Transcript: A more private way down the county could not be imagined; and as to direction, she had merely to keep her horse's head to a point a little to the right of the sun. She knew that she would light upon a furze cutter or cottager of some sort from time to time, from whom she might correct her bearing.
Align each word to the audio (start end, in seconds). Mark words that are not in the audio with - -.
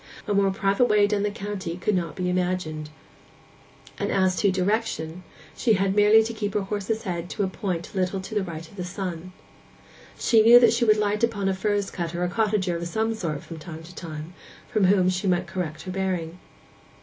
A 0.27 0.33
more 0.33 0.49
private 0.49 0.85
way 0.85 1.05
down 1.05 1.21
the 1.21 1.29
county 1.29 1.77
could 1.77 1.93
not 1.95 2.15
be 2.15 2.27
imagined; 2.27 2.89
and 3.99 4.11
as 4.11 4.35
to 4.37 4.49
direction, 4.49 5.21
she 5.55 5.73
had 5.73 5.95
merely 5.95 6.23
to 6.23 6.33
keep 6.33 6.55
her 6.55 6.61
horse's 6.63 7.03
head 7.03 7.29
to 7.29 7.43
a 7.43 7.47
point 7.47 7.93
a 7.93 7.97
little 7.97 8.19
to 8.19 8.33
the 8.33 8.41
right 8.41 8.67
of 8.67 8.77
the 8.77 8.83
sun. 8.83 9.31
She 10.17 10.41
knew 10.41 10.59
that 10.59 10.73
she 10.73 10.85
would 10.85 10.97
light 10.97 11.23
upon 11.23 11.47
a 11.47 11.53
furze 11.53 11.91
cutter 11.91 12.23
or 12.23 12.27
cottager 12.29 12.75
of 12.75 12.87
some 12.87 13.13
sort 13.13 13.43
from 13.43 13.59
time 13.59 13.83
to 13.83 13.93
time, 13.93 14.33
from 14.67 14.85
whom 14.85 15.07
she 15.07 15.27
might 15.27 15.45
correct 15.45 15.83
her 15.83 15.91
bearing. 15.91 16.39